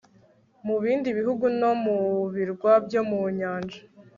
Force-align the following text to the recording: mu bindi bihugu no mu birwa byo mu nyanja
mu 0.65 0.75
bindi 0.83 1.09
bihugu 1.17 1.45
no 1.59 1.71
mu 1.83 1.97
birwa 2.33 2.73
byo 2.85 3.01
mu 3.09 3.21
nyanja 3.37 3.79